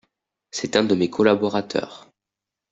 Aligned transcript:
C’est 0.49 0.75
un 0.77 0.83
de 0.83 0.95
mes 0.95 1.11
collaborateurs. 1.11 2.09